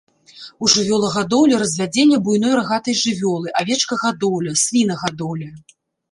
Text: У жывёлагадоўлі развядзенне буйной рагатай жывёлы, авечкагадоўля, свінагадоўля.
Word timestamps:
У 0.63 0.67
жывёлагадоўлі 0.75 1.59
развядзенне 1.63 2.17
буйной 2.27 2.53
рагатай 2.59 2.95
жывёлы, 3.01 3.51
авечкагадоўля, 3.59 4.55
свінагадоўля. 4.63 5.51